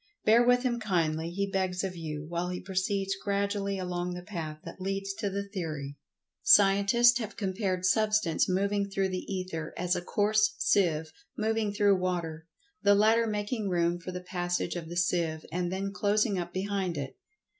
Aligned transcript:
Bear 0.25 0.43
with 0.43 0.63
him 0.63 0.79
kindly, 0.79 1.29
he 1.29 1.45
begs 1.47 1.83
of 1.83 1.95
you, 1.95 2.25
while 2.27 2.49
he 2.49 2.59
proceeds 2.59 3.13
gradually 3.23 3.77
along 3.77 4.15
the 4.15 4.23
path 4.23 4.57
that 4.63 4.81
leads 4.81 5.13
to 5.13 5.29
the 5.29 5.47
theory. 5.47 5.95
Scientists 6.41 7.19
have 7.19 7.37
compared 7.37 7.85
Substance 7.85 8.49
moving 8.49 8.89
through 8.89 9.09
the 9.09 9.31
Ether 9.31 9.75
as 9.77 9.95
a 9.95 10.01
coarse 10.01 10.55
seive 10.57 11.11
moving 11.37 11.71
through 11.71 11.97
water, 11.97 12.47
the 12.81 12.95
latter 12.95 13.27
making 13.27 13.69
room 13.69 13.99
for 13.99 14.11
the 14.11 14.23
passage 14.23 14.75
of 14.75 14.89
the 14.89 14.97
seive, 14.97 15.45
and 15.51 15.71
then 15.71 15.93
closing 15.93 16.39
up 16.39 16.51
behind 16.51 16.97
it. 16.97 17.15